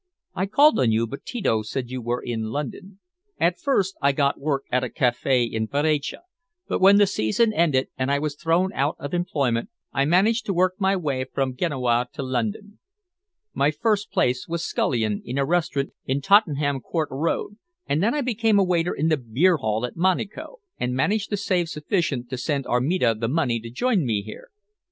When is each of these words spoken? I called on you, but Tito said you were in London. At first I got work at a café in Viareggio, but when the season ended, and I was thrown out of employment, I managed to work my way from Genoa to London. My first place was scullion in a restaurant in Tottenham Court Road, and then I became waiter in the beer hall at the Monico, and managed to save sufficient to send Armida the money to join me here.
I 0.33 0.47
called 0.47 0.79
on 0.79 0.91
you, 0.91 1.05
but 1.05 1.25
Tito 1.25 1.61
said 1.61 1.91
you 1.91 2.01
were 2.01 2.23
in 2.23 2.45
London. 2.45 2.97
At 3.39 3.59
first 3.59 3.95
I 4.01 4.13
got 4.13 4.39
work 4.39 4.63
at 4.71 4.83
a 4.83 4.89
café 4.89 5.47
in 5.47 5.67
Viareggio, 5.67 6.21
but 6.67 6.81
when 6.81 6.97
the 6.97 7.05
season 7.05 7.53
ended, 7.53 7.89
and 7.99 8.09
I 8.11 8.17
was 8.17 8.33
thrown 8.35 8.73
out 8.73 8.95
of 8.97 9.13
employment, 9.13 9.69
I 9.93 10.05
managed 10.05 10.47
to 10.47 10.55
work 10.55 10.73
my 10.79 10.95
way 10.95 11.23
from 11.25 11.55
Genoa 11.55 12.07
to 12.13 12.23
London. 12.23 12.79
My 13.53 13.69
first 13.69 14.09
place 14.11 14.47
was 14.47 14.63
scullion 14.63 15.21
in 15.23 15.37
a 15.37 15.45
restaurant 15.45 15.91
in 16.07 16.19
Tottenham 16.19 16.79
Court 16.79 17.09
Road, 17.11 17.57
and 17.85 18.01
then 18.01 18.15
I 18.15 18.21
became 18.21 18.57
waiter 18.57 18.95
in 18.95 19.09
the 19.09 19.17
beer 19.17 19.57
hall 19.57 19.85
at 19.85 19.93
the 19.93 19.99
Monico, 20.01 20.61
and 20.79 20.95
managed 20.95 21.29
to 21.29 21.37
save 21.37 21.69
sufficient 21.69 22.27
to 22.31 22.39
send 22.39 22.65
Armida 22.65 23.13
the 23.13 23.27
money 23.27 23.59
to 23.59 23.69
join 23.69 24.03
me 24.03 24.23
here. 24.23 24.49